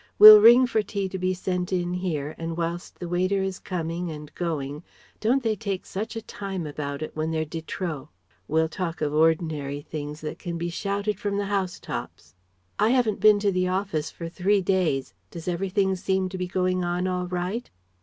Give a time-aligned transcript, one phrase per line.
[0.17, 4.09] We'll ring for tea to be sent in here, and whilst the waiter is coming
[4.09, 4.81] and going
[5.19, 8.09] Don't they take such a time about it, when they're de trop?
[8.47, 12.33] we'll talk of ordinary things that can be shouted from the house tops.
[12.79, 15.13] "I haven't been to the Office for three days.
[15.29, 17.69] Does everything seem to be going on all right?"